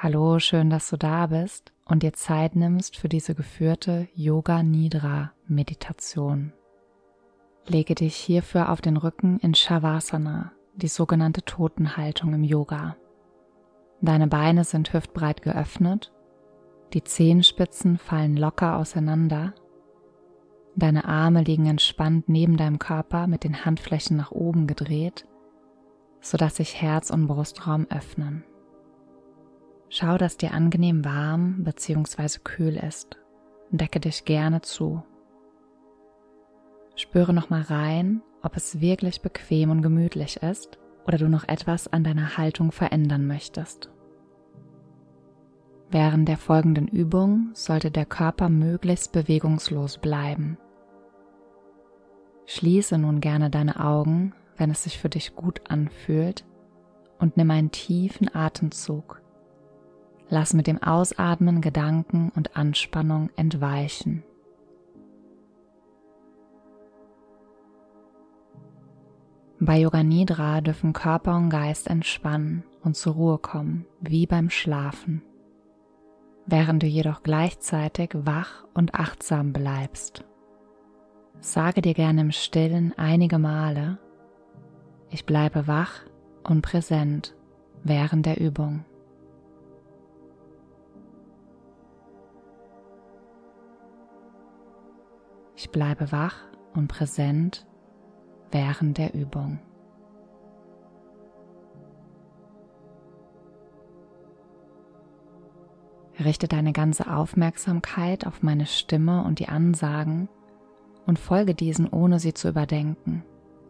[0.00, 5.32] Hallo, schön, dass du da bist und dir Zeit nimmst für diese geführte Yoga Nidra
[5.48, 6.52] Meditation.
[7.66, 12.96] Lege dich hierfür auf den Rücken in Shavasana, die sogenannte Totenhaltung im Yoga.
[14.00, 16.12] Deine Beine sind hüftbreit geöffnet,
[16.92, 19.52] die Zehenspitzen fallen locker auseinander,
[20.76, 25.26] deine Arme liegen entspannt neben deinem Körper mit den Handflächen nach oben gedreht,
[26.20, 28.44] sodass sich Herz und Brustraum öffnen.
[29.90, 32.40] Schau, dass dir angenehm warm bzw.
[32.44, 33.16] kühl ist
[33.70, 35.02] und decke dich gerne zu.
[36.94, 42.04] Spüre nochmal rein, ob es wirklich bequem und gemütlich ist oder du noch etwas an
[42.04, 43.90] deiner Haltung verändern möchtest.
[45.90, 50.58] Während der folgenden Übung sollte der Körper möglichst bewegungslos bleiben.
[52.44, 56.44] Schließe nun gerne deine Augen, wenn es sich für dich gut anfühlt,
[57.18, 59.22] und nimm einen tiefen Atemzug
[60.30, 64.24] Lass mit dem Ausatmen Gedanken und Anspannung entweichen.
[69.60, 75.22] Bei Yoga Nidra dürfen Körper und Geist entspannen und zur Ruhe kommen, wie beim Schlafen,
[76.46, 80.24] während du jedoch gleichzeitig wach und achtsam bleibst.
[81.40, 83.98] Sage dir gerne im Stillen einige Male,
[85.10, 86.02] ich bleibe wach
[86.44, 87.34] und präsent
[87.82, 88.84] während der Übung.
[95.60, 96.36] Ich bleibe wach
[96.72, 97.66] und präsent
[98.52, 99.58] während der Übung.
[106.20, 110.28] Richte deine ganze Aufmerksamkeit auf meine Stimme und die Ansagen
[111.06, 113.24] und folge diesen, ohne sie zu überdenken,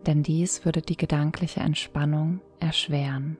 [0.06, 3.38] denn dies würde die gedankliche Entspannung erschweren.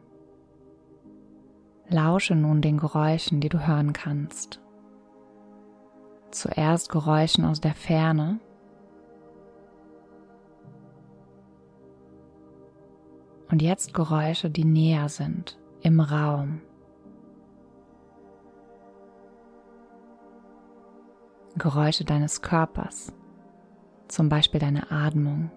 [1.90, 4.62] Lausche nun den Geräuschen, die du hören kannst
[6.30, 8.40] zuerst Geräuschen aus der Ferne.
[13.50, 16.60] Und jetzt Geräusche, die näher sind, im Raum.
[21.56, 23.12] Geräusche deines Körpers,
[24.06, 25.50] zum Beispiel deine Atmung.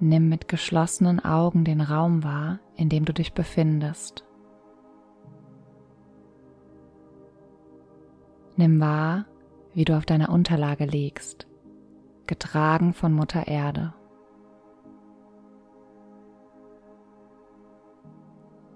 [0.00, 4.24] Nimm mit geschlossenen Augen den Raum wahr, in dem du dich befindest.
[8.56, 9.26] Nimm wahr,
[9.74, 11.48] wie du auf deiner Unterlage liegst,
[12.26, 13.94] getragen von Mutter Erde.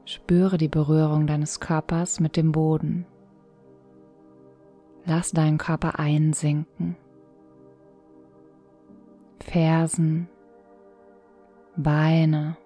[0.04, 3.06] Spüre die Berührung deines Körpers mit dem Boden.
[5.04, 6.96] Lass deinen Körper einsinken.
[9.40, 10.28] Fersen,
[11.76, 12.58] Beine,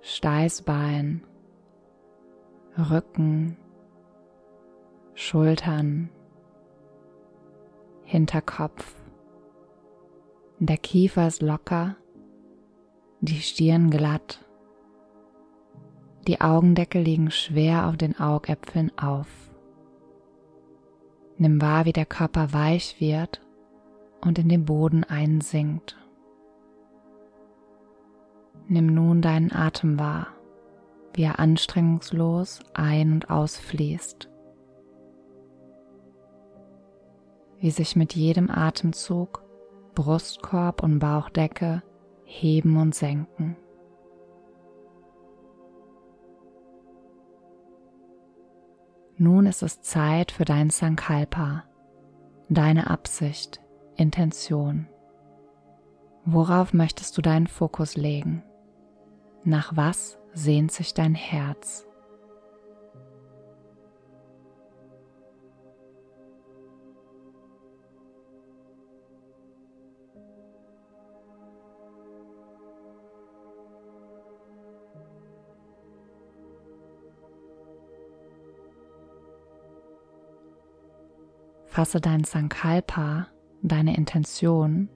[0.00, 1.22] Steißbein,
[2.76, 3.56] Rücken,
[5.14, 6.10] Schultern,
[8.02, 8.94] Hinterkopf.
[10.58, 11.94] Der Kiefer ist locker,
[13.20, 14.44] die Stirn glatt.
[16.26, 19.28] Die Augendeckel liegen schwer auf den Augäpfeln auf.
[21.36, 23.40] Nimm wahr, wie der Körper weich wird
[24.20, 25.96] und in den Boden einsinkt.
[28.70, 30.26] Nimm nun deinen Atem wahr,
[31.14, 34.28] wie er anstrengungslos ein- und ausfließt.
[37.60, 39.42] Wie sich mit jedem Atemzug
[39.94, 41.82] Brustkorb und Bauchdecke
[42.24, 43.56] heben und senken.
[49.16, 51.64] Nun ist es Zeit für dein Sankalpa,
[52.50, 53.60] deine Absicht,
[53.96, 54.86] Intention.
[56.26, 58.44] Worauf möchtest du deinen Fokus legen?
[59.44, 61.86] Nach was sehnt sich dein Herz?
[81.78, 83.28] Fasse dein Sankalpa,
[83.62, 84.88] deine Intention,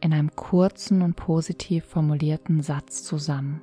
[0.00, 3.62] in einem kurzen und positiv formulierten Satz zusammen.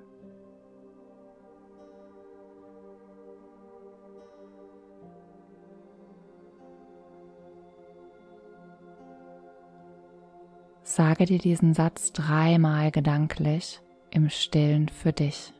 [10.95, 13.81] Sage dir diesen Satz dreimal gedanklich
[14.12, 15.51] im stillen für dich.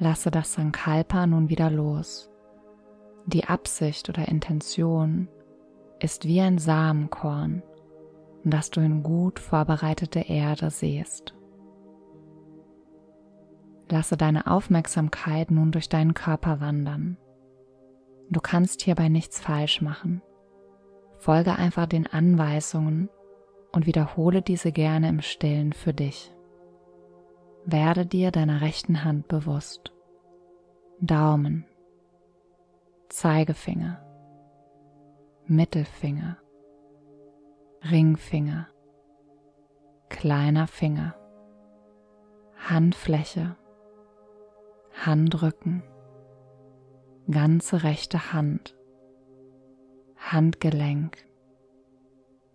[0.00, 2.28] lasse das Sankalpa nun wieder los.
[3.26, 5.28] Die Absicht oder Intention
[6.00, 7.62] ist wie ein Samenkorn,
[8.44, 11.34] das du in gut vorbereitete Erde siehst.
[13.88, 17.16] Lasse deine Aufmerksamkeit nun durch deinen Körper wandern.
[18.30, 20.22] Du kannst hierbei nichts falsch machen.
[21.14, 23.10] Folge einfach den Anweisungen
[23.72, 26.32] und wiederhole diese gerne im stillen für dich.
[27.64, 29.92] Werde dir deiner rechten Hand bewusst.
[31.00, 31.66] Daumen,
[33.08, 34.00] Zeigefinger,
[35.50, 36.36] Mittelfinger,
[37.90, 38.68] Ringfinger,
[40.08, 41.16] kleiner Finger,
[42.56, 43.56] Handfläche,
[45.04, 45.82] Handrücken,
[47.28, 48.78] ganze rechte Hand,
[50.16, 51.18] Handgelenk,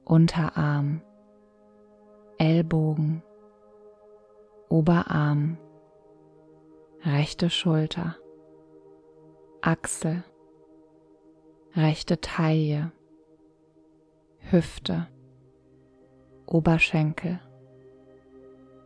[0.05, 1.01] Unterarm,
[2.37, 3.23] Ellbogen,
[4.69, 5.57] Oberarm,
[7.03, 8.15] rechte Schulter,
[9.59, 10.23] Achsel,
[11.75, 12.91] rechte Taille,
[14.39, 15.07] Hüfte,
[16.45, 17.39] Oberschenkel,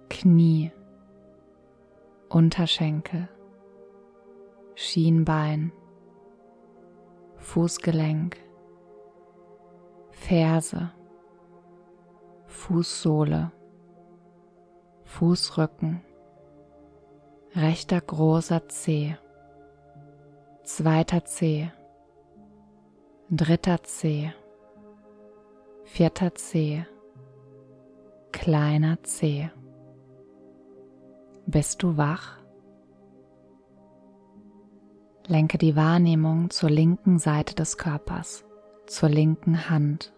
[0.10, 0.72] Knie,
[2.30, 3.28] Unterschenkel,
[4.74, 5.72] Schienbein,
[7.38, 8.38] Fußgelenk,
[10.12, 10.92] Ferse,
[12.48, 13.52] Fußsohle,
[15.04, 16.02] Fußrücken,
[17.56, 19.16] rechter großer Zeh,
[20.64, 21.72] zweiter Zeh,
[23.32, 24.32] dritter Zeh,
[25.84, 26.84] vierter Zeh,
[28.32, 29.50] kleiner Zeh.
[31.46, 32.40] Bist du wach?
[35.28, 38.46] Lenke die Wahrnehmung zur linken Seite des Körpers,
[38.88, 40.12] zur linken Hand,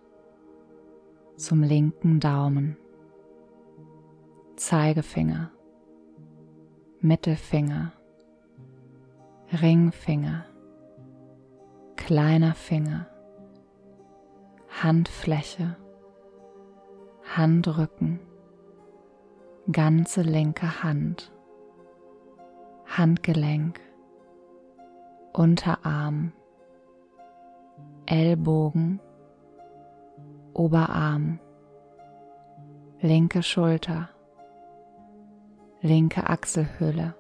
[1.35, 2.77] zum linken Daumen.
[4.55, 5.51] Zeigefinger,
[7.01, 7.91] Mittelfinger,
[9.61, 10.45] Ringfinger,
[12.11, 13.05] kleiner Finger,
[14.83, 15.77] Handfläche,
[17.37, 18.19] Handrücken,
[19.71, 21.31] ganze linke Hand,
[22.85, 23.79] Handgelenk,
[25.31, 26.33] Unterarm,
[28.07, 28.99] Ellbogen,
[30.53, 31.39] Oberarm,
[32.99, 34.09] linke Schulter,
[35.79, 37.15] linke Achselhöhle,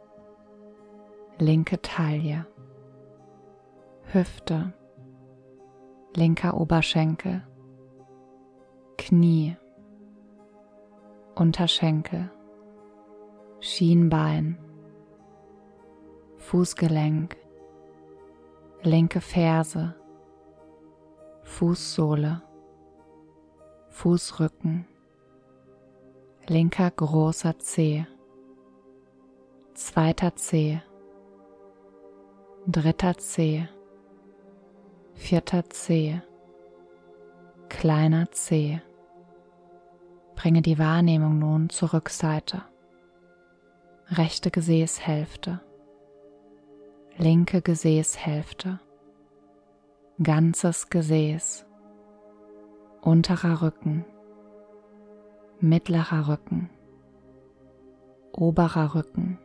[1.37, 2.45] linke Taille,
[4.11, 4.73] Hüfte,
[6.15, 7.43] linker Oberschenkel,
[8.97, 9.55] Knie,
[11.35, 12.29] Unterschenkel,
[13.59, 14.57] Schienbein,
[16.37, 17.37] Fußgelenk,
[18.83, 19.95] linke Ferse,
[21.43, 22.41] Fußsohle,
[23.89, 24.85] Fußrücken,
[26.47, 28.05] linker großer Zeh,
[29.73, 30.81] zweiter Zeh,
[32.67, 33.67] dritter Zeh,
[35.21, 36.19] vierter Zeh,
[37.69, 38.81] kleiner Zeh.
[40.35, 42.63] Bringe die Wahrnehmung nun zur Rückseite.
[44.07, 45.61] Rechte Gesäßhälfte,
[47.17, 48.79] linke Gesäßhälfte,
[50.21, 51.65] ganzes Gesäß,
[53.01, 54.03] unterer Rücken,
[55.61, 56.69] mittlerer Rücken,
[58.33, 59.39] oberer Rücken.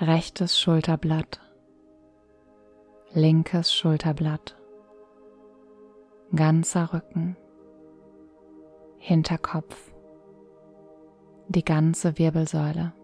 [0.00, 1.40] Rechtes Schulterblatt,
[3.14, 4.56] linkes Schulterblatt,
[6.34, 7.36] ganzer Rücken,
[8.96, 9.92] Hinterkopf,
[11.48, 12.94] die ganze Wirbelsäule,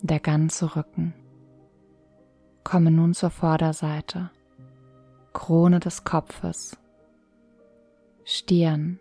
[0.00, 1.14] der ganze Rücken.
[2.64, 4.30] Komme nun zur Vorderseite,
[5.32, 6.76] Krone des Kopfes,
[8.24, 8.98] Stirn,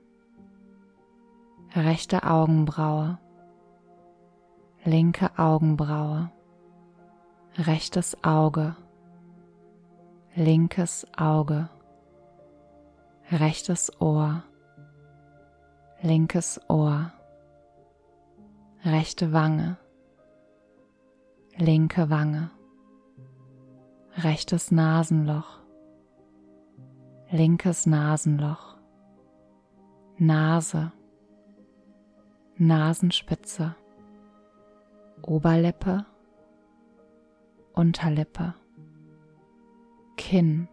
[1.74, 3.18] rechte Augenbraue,
[4.84, 6.30] linke Augenbraue,
[7.58, 8.76] rechtes Auge,
[10.36, 11.70] linkes Auge,
[13.32, 14.44] rechtes Ohr,
[16.02, 17.12] linkes Ohr,
[18.86, 19.78] rechte Wange,
[21.58, 22.50] linke Wange,
[24.16, 25.60] rechtes Nasenloch,
[27.30, 28.78] linkes Nasenloch,
[30.18, 30.94] Nase,
[32.58, 33.76] Nasenspitze,
[35.24, 36.06] Oberlippe,
[37.74, 38.54] Unterlippe,
[40.22, 40.70] Kinn,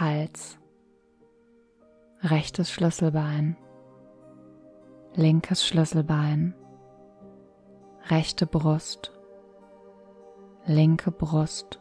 [0.00, 0.58] Hals,
[2.22, 3.58] rechtes Schlüsselbein,
[5.14, 6.54] linkes Schlüsselbein,
[8.08, 9.12] rechte Brust,
[10.64, 11.78] linke Brust,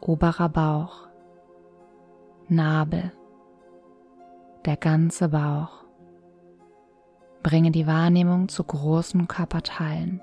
[0.00, 1.08] oberer Bauch,
[2.46, 3.10] Nabel,
[4.64, 5.84] der ganze Bauch,
[7.42, 10.22] Bringe die Wahrnehmung zu großen Körperteilen,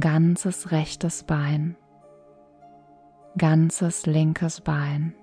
[0.00, 1.76] ganzes rechtes Bein,
[3.36, 5.14] ganzes linkes Bein,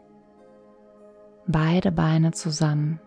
[1.47, 2.99] beide Beine zusammen,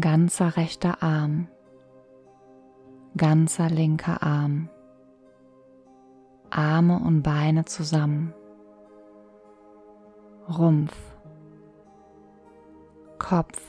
[0.00, 1.48] ganzer rechter Arm,
[3.16, 4.68] ganzer linker Arm,
[6.50, 8.34] Arme und Beine zusammen,
[10.48, 10.96] Rumpf,
[13.18, 13.62] Kopf,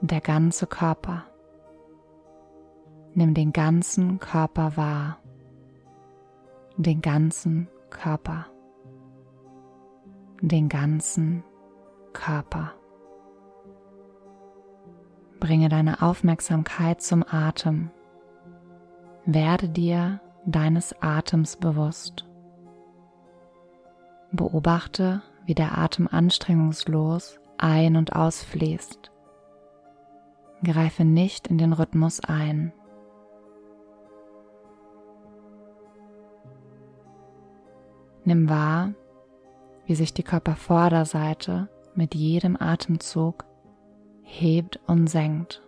[0.00, 1.24] der ganze Körper.
[3.14, 5.18] Nimm den ganzen Körper wahr,
[6.78, 8.46] den ganzen Körper,
[10.40, 11.42] den ganzen
[12.12, 12.72] Körper.
[15.40, 17.90] Bringe deine Aufmerksamkeit zum Atem.
[19.24, 22.24] Werde dir deines Atems bewusst.
[24.30, 29.10] Beobachte, wie der Atem anstrengungslos ein- und ausfließt.
[30.62, 32.72] Greife nicht in den Rhythmus ein.
[38.28, 38.92] Nimm wahr,
[39.86, 43.46] wie sich die Körpervorderseite mit jedem Atemzug
[44.20, 45.62] hebt und senkt.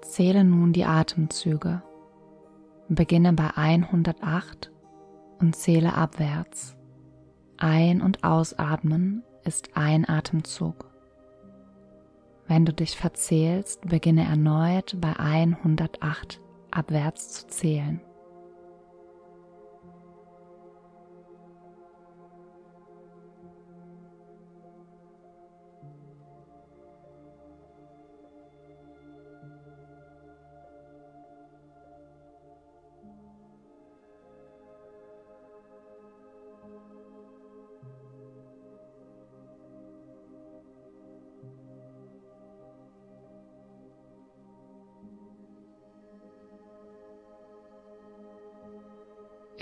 [0.00, 1.82] Zähle nun die Atemzüge.
[2.88, 4.70] Beginne bei 108
[5.40, 6.76] und zähle abwärts.
[7.56, 10.88] Ein- und Ausatmen ist ein Atemzug.
[12.46, 16.45] Wenn du dich verzählst, beginne erneut bei 108
[16.76, 18.00] abwärts zu zählen.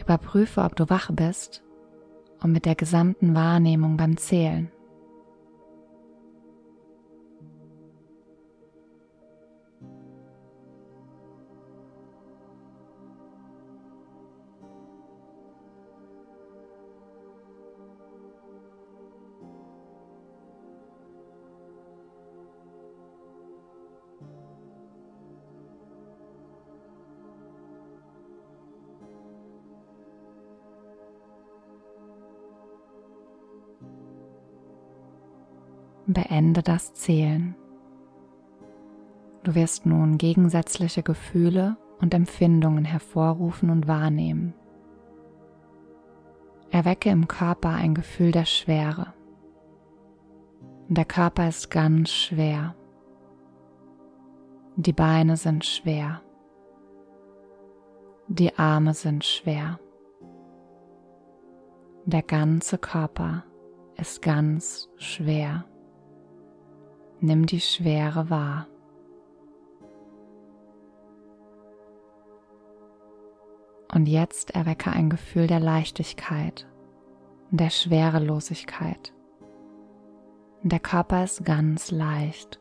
[0.05, 1.63] Überprüfe, ob du wach bist
[2.43, 4.71] und mit der gesamten Wahrnehmung beim Zählen.
[36.07, 37.55] Beende das Zählen.
[39.43, 44.55] Du wirst nun gegensätzliche Gefühle und Empfindungen hervorrufen und wahrnehmen.
[46.71, 49.15] Erwecke im Körper ein Gefühl der Schwere.
[50.89, 52.75] Der Körper ist ganz schwer.
[54.77, 56.21] Die Beine sind schwer.
[58.29, 59.79] Die Arme sind schwer.
[62.05, 63.45] Der ganze Körper
[63.97, 65.65] ist ganz schwer.
[67.25, 68.67] Nimm die Schwere wahr.
[73.91, 76.69] Und jetzt erwecke ein Gefühl der Leichtigkeit,
[77.51, 79.15] der Schwerelosigkeit.
[80.65, 82.61] Der Körper ist ganz leicht.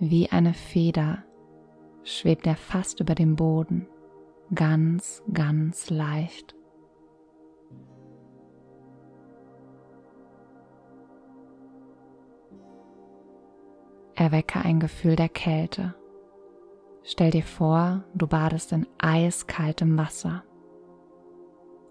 [0.00, 1.22] Wie eine Feder
[2.02, 3.86] schwebt er fast über dem Boden,
[4.52, 6.56] ganz, ganz leicht.
[14.24, 15.94] Erwecke ein Gefühl der Kälte.
[17.02, 20.42] Stell dir vor, du badest in eiskaltem Wasser.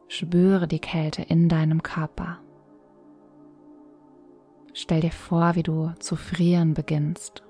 [0.07, 2.39] Spüre die Kälte in deinem Körper.
[4.73, 7.43] Stell dir vor, wie du zu frieren beginnst.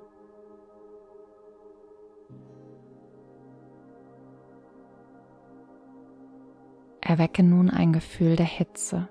[6.99, 9.07] Erwecke nun ein Gefühl der Hitze.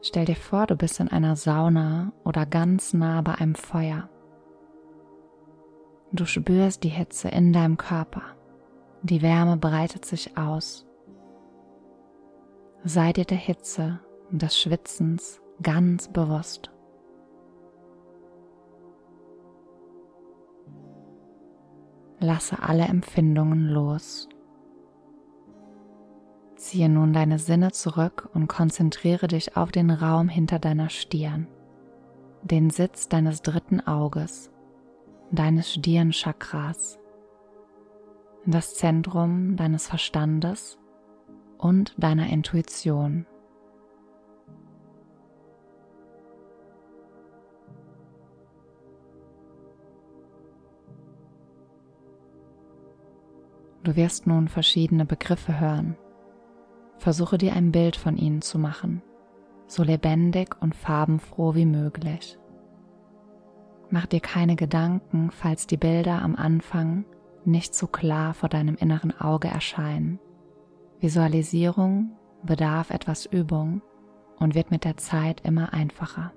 [0.00, 4.08] Stell dir vor, du bist in einer Sauna oder ganz nah bei einem Feuer.
[6.12, 8.22] Du spürst die Hitze in deinem Körper.
[9.02, 10.84] Die Wärme breitet sich aus.
[12.82, 14.00] Sei dir der Hitze
[14.30, 16.70] und des Schwitzens ganz bewusst.
[22.18, 24.28] Lasse alle Empfindungen los.
[26.56, 31.46] Ziehe nun deine Sinne zurück und konzentriere dich auf den Raum hinter deiner Stirn,
[32.42, 34.50] den Sitz deines dritten Auges
[35.30, 36.98] deines Stirnchakras,
[38.44, 40.78] in das Zentrum deines Verstandes
[41.58, 43.26] und deiner Intuition.
[53.82, 55.96] Du wirst nun verschiedene Begriffe hören.
[56.98, 59.02] Versuche dir ein Bild von ihnen zu machen,
[59.66, 62.38] so lebendig und farbenfroh wie möglich.
[63.90, 67.04] Mach dir keine Gedanken, falls die Bilder am Anfang
[67.44, 70.20] nicht so klar vor deinem inneren Auge erscheinen.
[71.00, 73.82] Visualisierung bedarf etwas Übung
[74.38, 76.32] und wird mit der Zeit immer einfacher.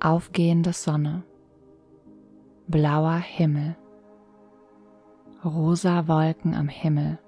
[0.00, 1.24] Aufgehende Sonne,
[2.68, 3.76] blauer Himmel,
[5.44, 7.18] rosa Wolken am Himmel,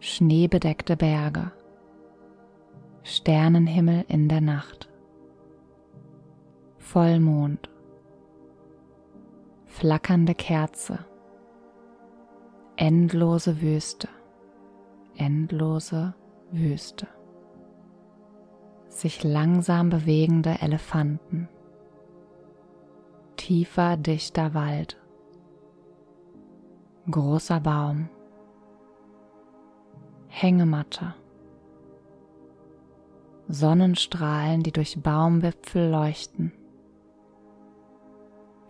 [0.00, 1.52] schneebedeckte Berge,
[3.02, 4.88] Sternenhimmel in der Nacht,
[6.88, 7.68] Vollmond,
[9.64, 11.00] flackernde Kerze,
[12.76, 14.08] endlose Wüste,
[15.16, 16.14] endlose
[16.52, 17.08] Wüste,
[18.88, 21.48] sich langsam bewegende Elefanten,
[23.36, 24.96] tiefer, dichter Wald,
[27.10, 28.08] großer Baum,
[30.28, 31.14] Hängematte,
[33.48, 36.52] Sonnenstrahlen, die durch Baumwipfel leuchten,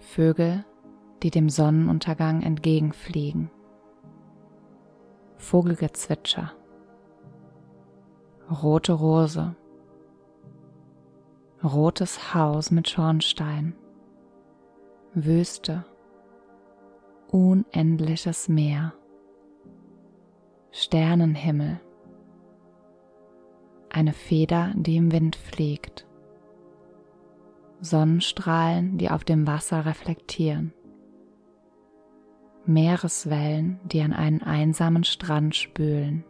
[0.07, 0.65] Vögel,
[1.23, 3.51] die dem Sonnenuntergang entgegenfliegen,
[5.37, 6.53] Vogelgezwitscher,
[8.49, 9.57] rote Rose,
[11.63, 13.75] rotes Haus mit Schornstein,
[15.13, 15.85] Wüste,
[17.29, 18.95] unendliches Meer,
[20.71, 21.81] Sternenhimmel,
[23.91, 26.07] eine Feder, die im Wind fliegt,
[27.91, 30.73] Sonnenstrahlen, die auf dem Wasser reflektieren,
[32.65, 36.25] Meereswellen, die an einen einsamen Strand spülen,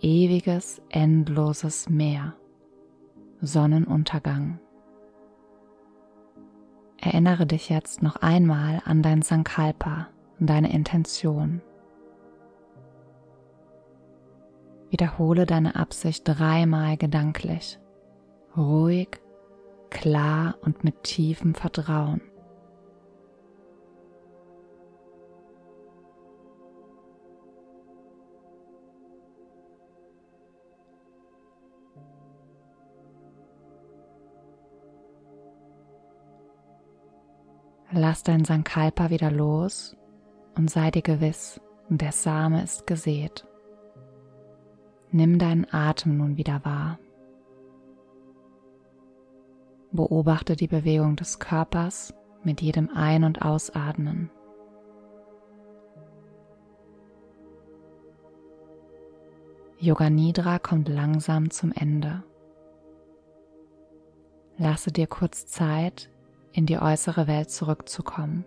[0.00, 2.34] ewiges, endloses Meer,
[3.40, 4.58] Sonnenuntergang.
[7.00, 10.08] Erinnere dich jetzt noch einmal an dein Sankalpa,
[10.40, 11.62] deine Intention.
[14.90, 17.78] Wiederhole deine Absicht dreimal gedanklich,
[18.56, 19.20] ruhig,
[19.90, 22.20] klar und mit tiefem Vertrauen.
[37.90, 39.96] Lass dein Sankalpa wieder los
[40.56, 43.46] und sei dir gewiss, der Same ist gesät.
[45.10, 46.98] Nimm deinen Atem nun wieder wahr.
[49.90, 54.30] Beobachte die Bewegung des Körpers mit jedem Ein- und Ausatmen.
[59.78, 62.24] Yoga Nidra kommt langsam zum Ende.
[64.56, 66.10] Lasse dir kurz Zeit,
[66.52, 68.44] in die äußere Welt zurückzukommen.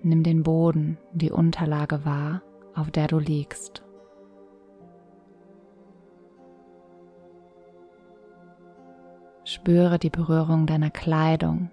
[0.00, 2.42] Nimm den Boden, die Unterlage wahr,
[2.74, 3.81] auf der du liegst.
[9.62, 11.70] Spüre die Berührung deiner Kleidung.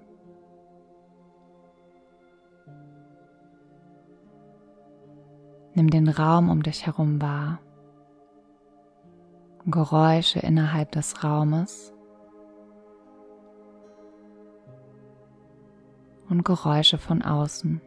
[5.74, 7.58] Nimm den Raum um dich herum wahr.
[9.66, 11.92] Geräusche innerhalb des Raumes
[16.30, 17.82] und Geräusche von außen.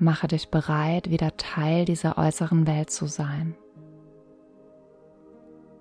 [0.00, 3.54] Mache dich bereit, wieder Teil dieser äußeren Welt zu sein.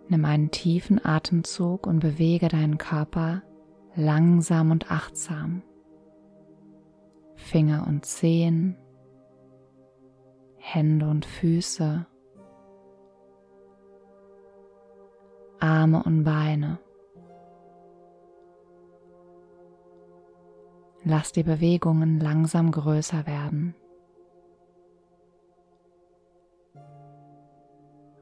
[0.10, 3.44] Nimm einen tiefen Atemzug und bewege deinen Körper
[3.96, 5.64] langsam und achtsam.
[7.36, 8.78] Finger und Zehen,
[10.58, 12.06] Hände und Füße,
[15.60, 16.80] Arme und Beine.
[21.04, 23.76] Lass die Bewegungen langsam größer werden.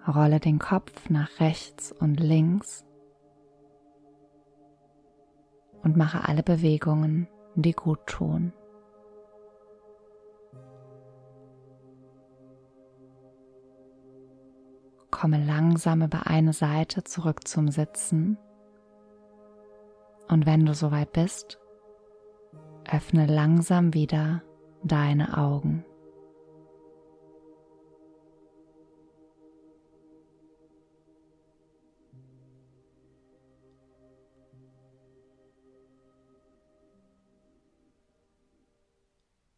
[0.08, 2.86] Rolle den Kopf nach rechts und links
[5.84, 8.54] und mache alle Bewegungen, die gut tun.
[15.12, 18.38] Komme langsam über eine Seite zurück zum Sitzen
[20.28, 21.60] und wenn du soweit bist,
[22.90, 24.42] öffne langsam wieder
[24.84, 25.86] deine Augen.